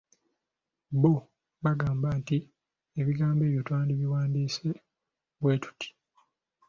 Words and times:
"Bo, 1.01 1.11
bagamba 1.63 2.07
nti 2.19 2.37
ebigambo 2.99 3.41
ebyo 3.45 3.61
twandibiwandiise 3.67 4.67
bwe 5.41 5.55
tuti." 5.63 5.89